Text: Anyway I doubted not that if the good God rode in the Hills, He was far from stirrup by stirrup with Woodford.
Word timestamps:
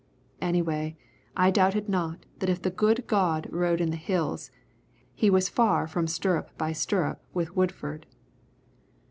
Anyway 0.41 0.97
I 1.37 1.51
doubted 1.51 1.87
not 1.87 2.25
that 2.39 2.49
if 2.49 2.59
the 2.59 2.71
good 2.71 3.05
God 3.05 3.45
rode 3.51 3.79
in 3.79 3.91
the 3.91 3.95
Hills, 3.95 4.49
He 5.13 5.29
was 5.29 5.47
far 5.47 5.85
from 5.85 6.07
stirrup 6.07 6.57
by 6.57 6.71
stirrup 6.71 7.21
with 7.35 7.55
Woodford. 7.55 8.07